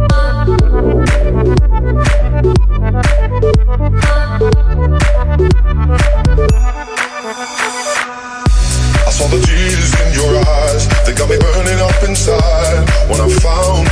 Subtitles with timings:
[0.00, 0.02] I
[9.12, 12.88] saw the tears in your eyes, they got me burning up inside.
[13.10, 13.89] When I found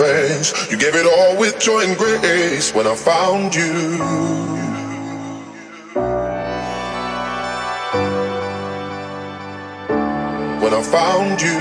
[0.00, 3.98] You gave it all with joy and grace when I found you.
[10.60, 11.58] when I found you.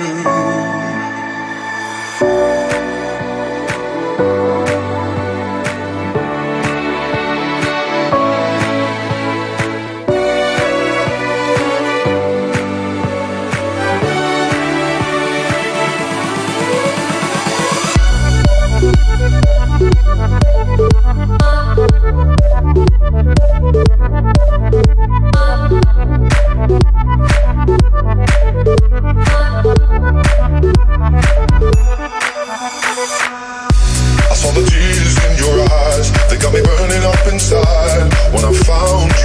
[38.68, 39.17] phone.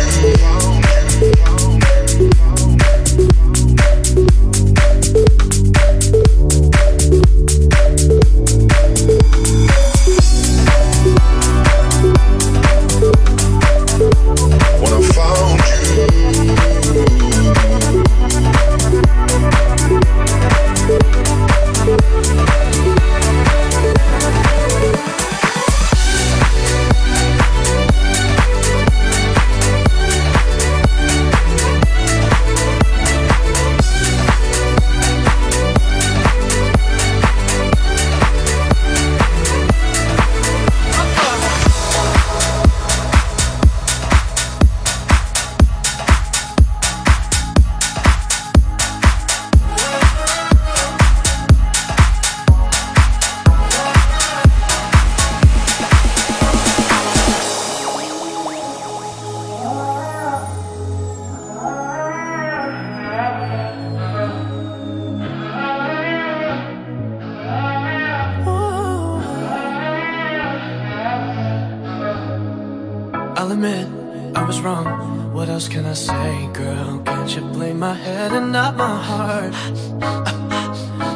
[73.42, 73.88] I'll admit
[74.36, 75.32] I was wrong.
[75.32, 77.02] What else can I say, girl?
[77.04, 79.52] Can't you blame my head and not my heart?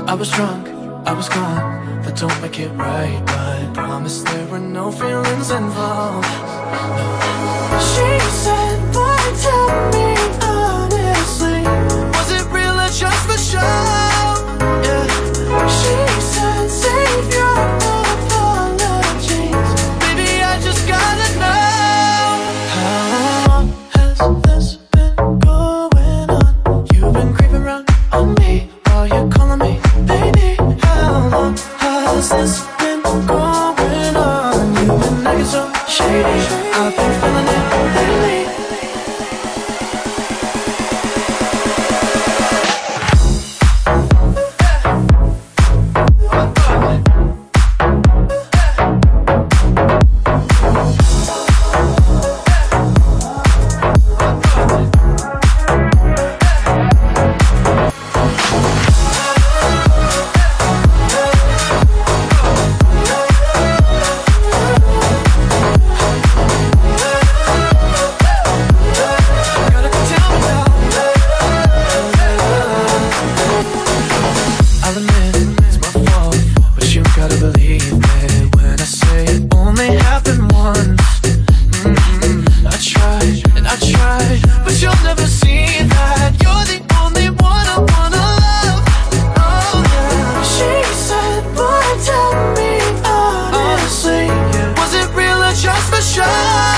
[0.08, 0.66] I was drunk,
[1.06, 2.02] I was gone.
[2.02, 6.26] That don't make it right, but promise there were no feelings involved.
[7.90, 8.08] She
[8.42, 10.08] said, "Why tell me
[10.42, 11.60] honestly?
[12.16, 14.05] Was it real or just for show?"
[96.46, 96.75] For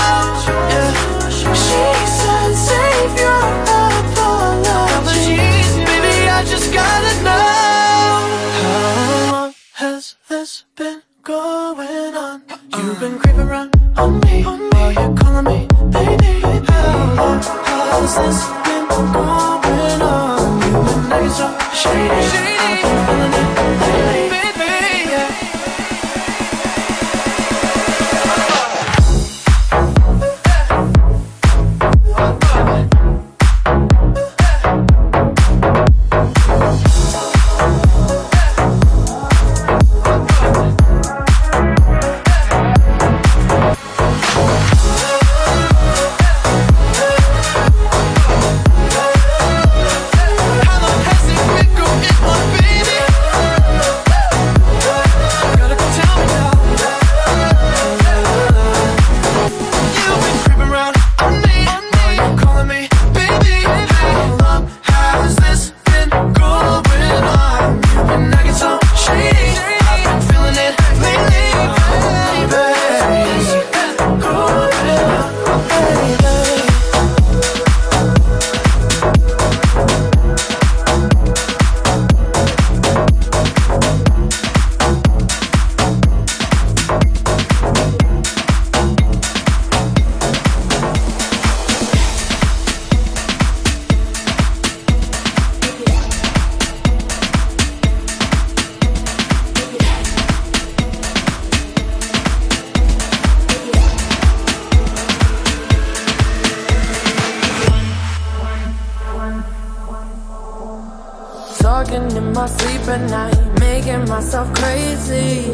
[111.69, 115.51] Talking in my sleep at night, making myself crazy.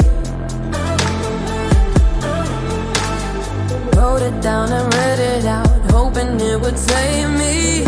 [3.93, 7.83] Wrote it down and read it out, hoping it would save me.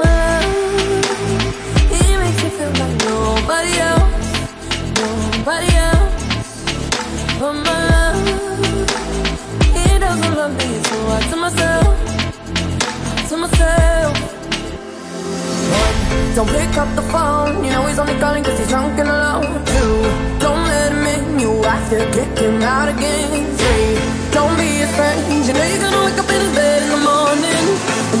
[0.00, 0.46] Love,
[1.92, 4.24] he makes me feel like nobody else,
[5.04, 6.48] nobody else.
[7.38, 8.18] But my love,
[9.76, 12.09] he doesn't love me, so I tell myself
[13.30, 14.16] to myself.
[15.70, 17.62] One, don't pick up the phone.
[17.64, 19.64] You know he's only calling cause he's drunk and alone.
[19.66, 19.94] Two,
[20.42, 21.38] don't let him in.
[21.38, 23.30] You have to kick him out again.
[23.60, 23.94] Three,
[24.32, 25.46] don't be his friend.
[25.46, 28.19] You know you're gonna wake up in his bed in the morning.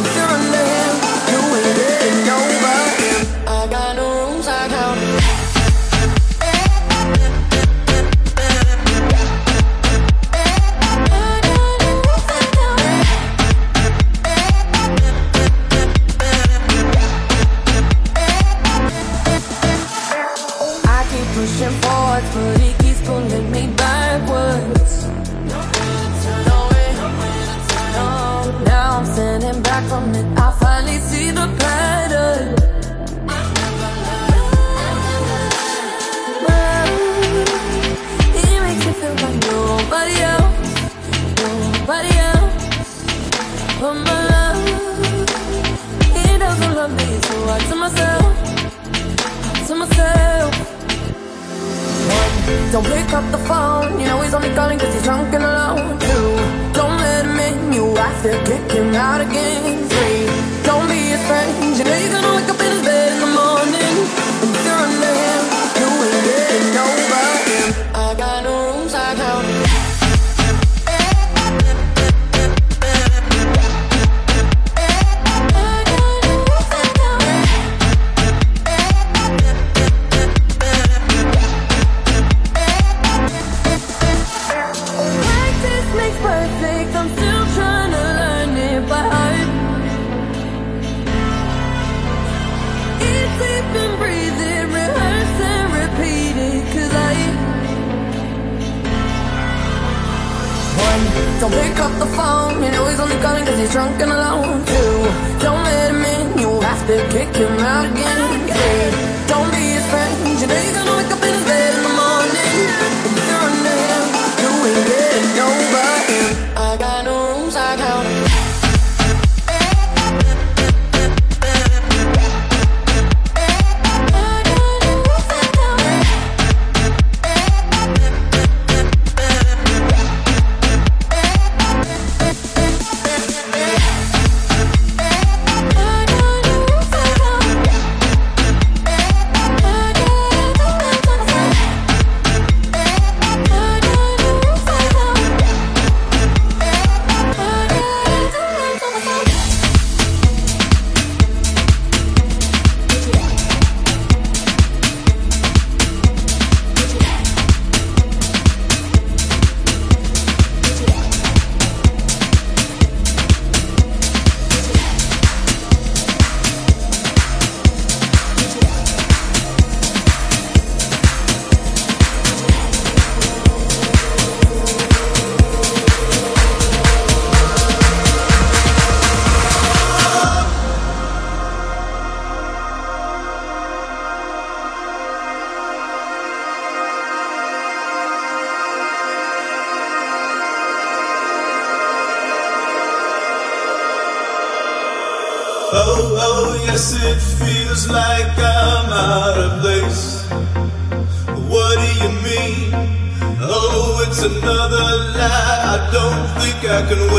[206.90, 207.10] can.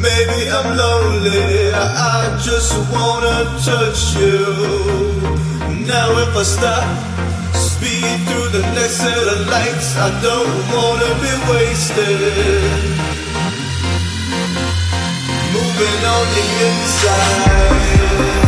[0.00, 3.36] Maybe I'm lonely, I just wanna
[3.68, 4.40] touch you.
[5.84, 6.86] Now if I stop,
[7.54, 12.62] speed through the next set of lights, I don't wanna be wasted.
[15.52, 18.47] Moving on the inside.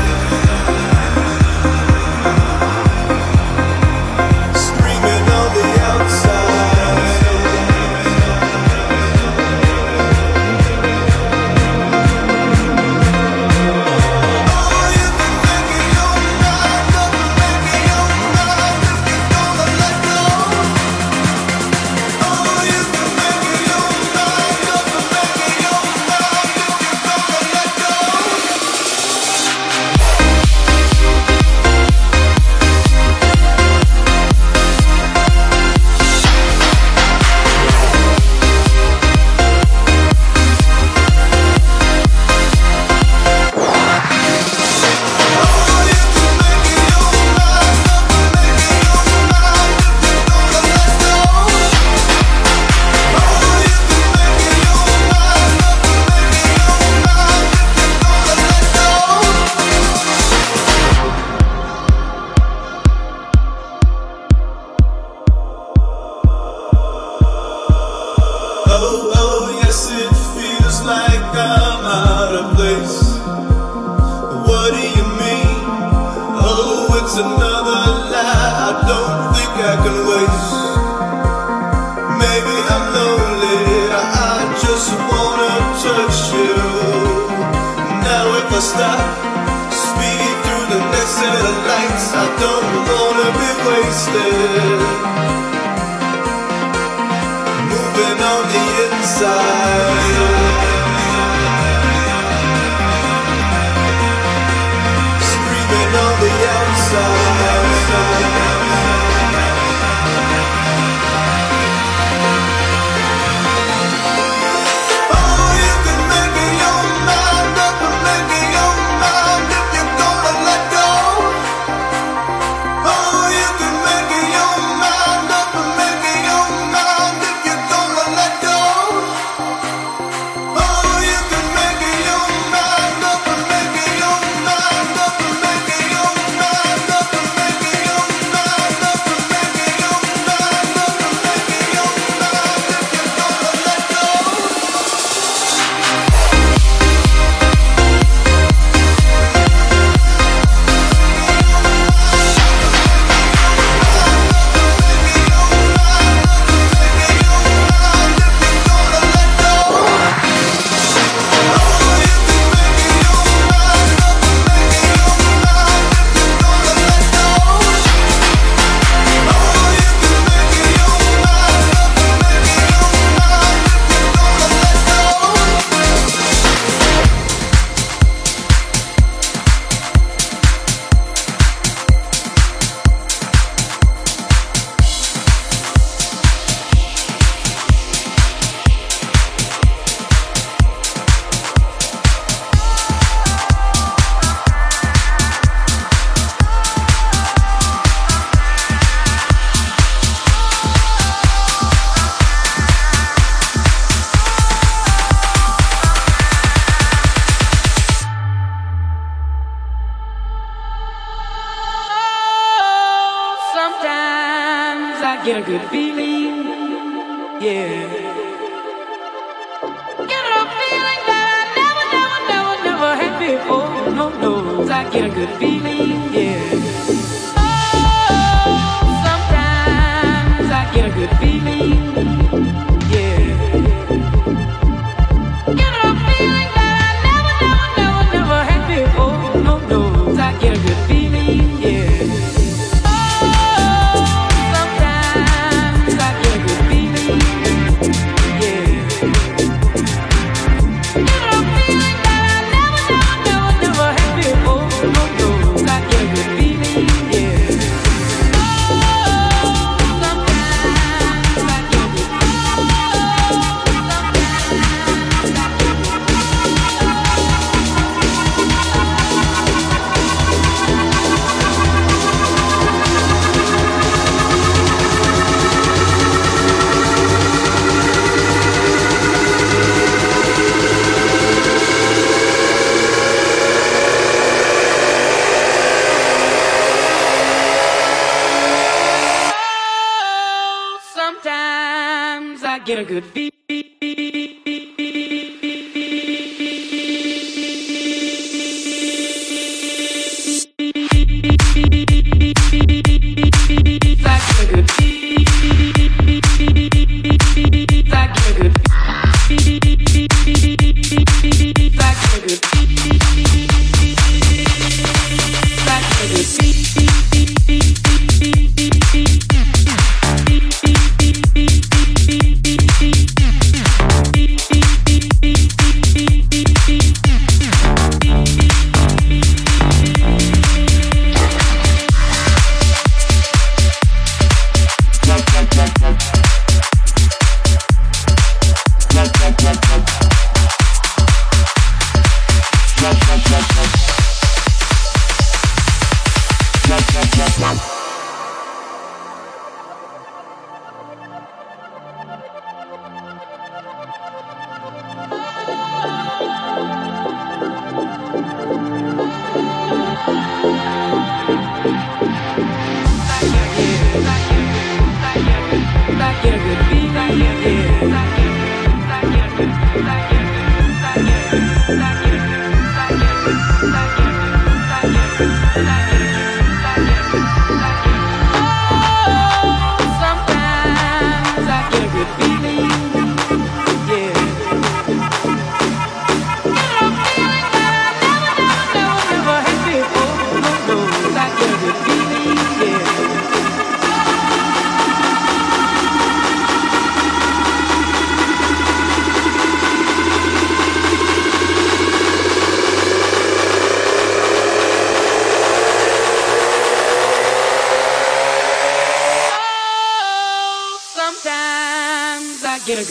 [292.80, 293.39] A good beat.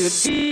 [0.09, 0.48] I get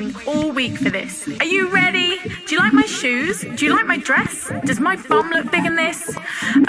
[0.00, 1.28] waiting all week for this.
[1.40, 2.18] Are you ready?
[2.46, 3.40] Do you like my shoes?
[3.40, 4.50] Do you like my dress?
[4.64, 6.16] Does my bum look big in this?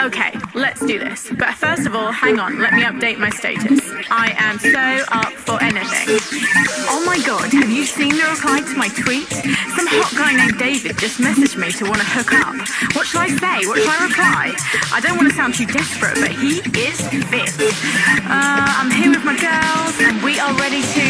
[0.01, 1.29] Okay, let's do this.
[1.37, 3.79] But first of all, hang on, let me update my status.
[4.09, 6.19] I am so up for anything.
[6.89, 9.29] Oh my god, have you seen the reply to my tweet?
[9.29, 12.55] Some hot guy named David just messaged me to want to hook up.
[12.95, 13.67] What should I say?
[13.67, 14.55] What should I reply?
[14.91, 16.99] I don't want to sound too desperate, but he is
[17.29, 17.53] fit.
[18.25, 21.08] Uh, I'm here with my girls, and we are ready to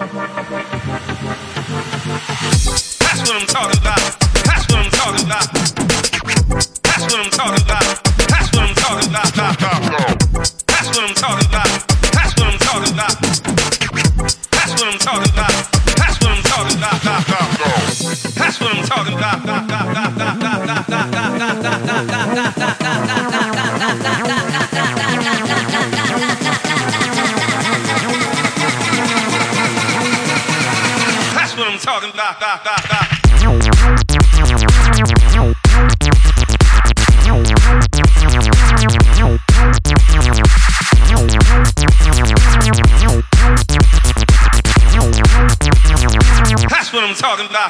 [0.00, 0.05] you.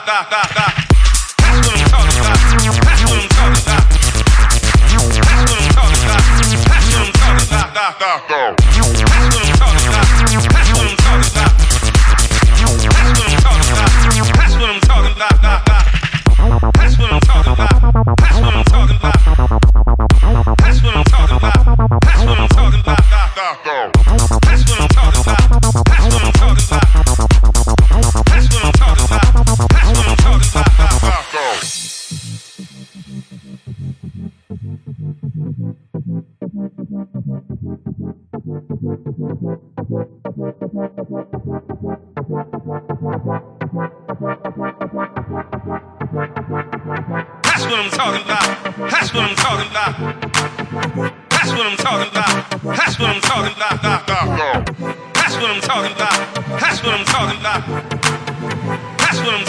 [0.00, 0.85] tá, tá, tá, tá.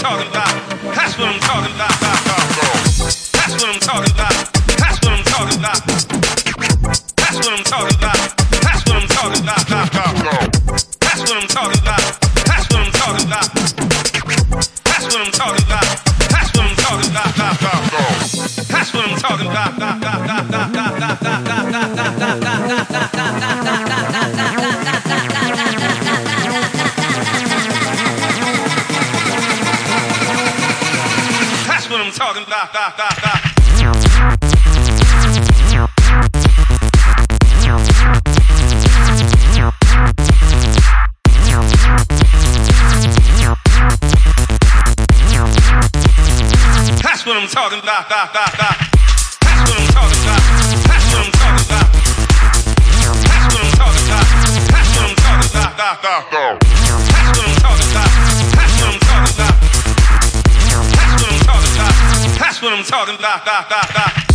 [0.07, 0.95] talking about.
[0.95, 2.06] That's what I'm talking about.
[62.39, 64.26] That's what I'm talking about.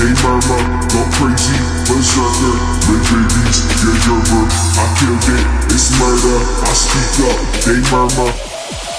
[0.00, 2.56] They murmur, go crazy, berserker,
[2.88, 4.48] make babies get gerber.
[4.80, 5.44] I killed it,
[5.76, 7.36] it's murder, I speak up,
[7.68, 8.32] they murmur,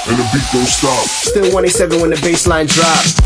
[0.06, 1.02] and the beat don't stop.
[1.10, 3.18] Still 187 when the bass line drops.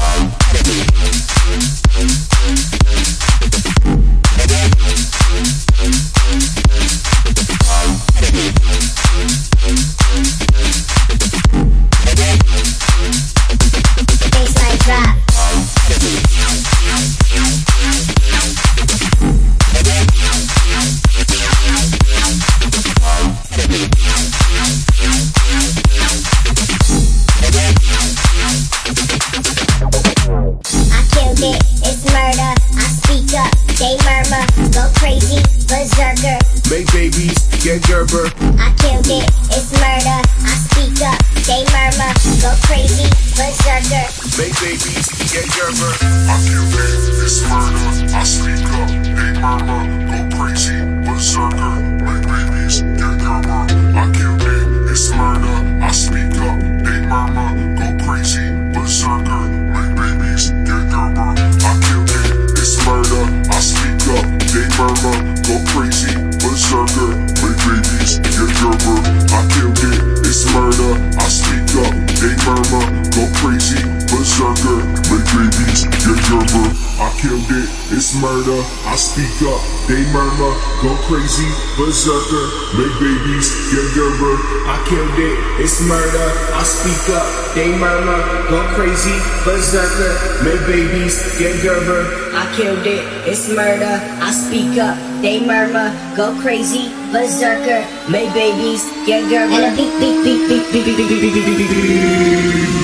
[79.15, 80.51] Speak up, they murmur,
[80.83, 81.47] go crazy,
[81.79, 84.35] berserker, make babies, get gerber.
[84.67, 86.27] I killed it, it's murder.
[86.51, 87.23] I speak up,
[87.55, 88.19] they murmur,
[88.51, 89.15] go crazy,
[89.47, 92.03] berserker, make babies, get gerber.
[92.35, 94.03] I killed it, it's murder.
[94.19, 99.55] I speak up, they murmur, go crazy, berserker, make babies, get gerber.
[99.55, 102.75] And a beat, beat, beat, beat, beat, beat, beat, beat, beat, beat, beat, beat, beat.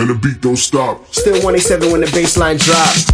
[0.00, 1.04] And the beat don't stop.
[1.12, 3.04] Still 187 when the bass line drops.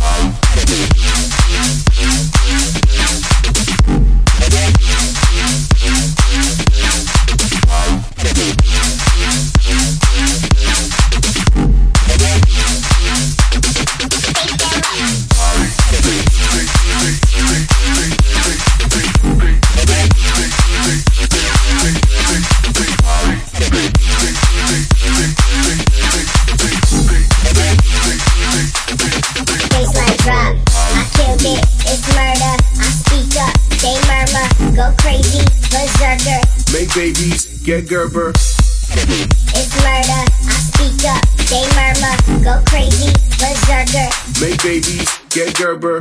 [37.67, 38.31] Get Gerber.
[38.31, 40.23] It's murder.
[40.23, 41.19] I speak up.
[41.51, 42.15] They murmur.
[42.45, 43.11] Go crazy.
[43.43, 44.07] Berserker.
[44.41, 45.11] Make babies.
[45.31, 46.01] Get Gerber.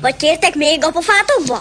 [0.00, 1.58] Vagy kértek még a pofátokba?